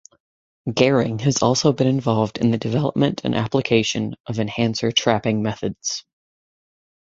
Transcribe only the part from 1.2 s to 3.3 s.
has also been involved in the development